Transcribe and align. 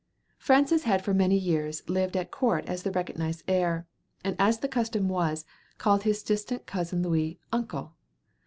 Francis 0.39 0.85
had 0.85 1.03
for 1.05 1.13
many 1.13 1.37
years 1.37 1.87
lived 1.87 2.17
at 2.17 2.31
court 2.31 2.65
as 2.65 2.81
the 2.81 2.89
recognized 2.89 3.43
heir, 3.47 3.85
and 4.23 4.35
as 4.39 4.57
the 4.57 4.67
custom 4.67 5.07
was, 5.07 5.45
called 5.77 6.01
his 6.01 6.23
distant 6.23 6.65
cousin 6.65 7.03
Louis, 7.03 7.39
"Uncle." 7.51 7.93